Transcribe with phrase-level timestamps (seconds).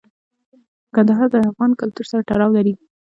[0.93, 2.73] کندهار د افغان کلتور سره تړاو لري.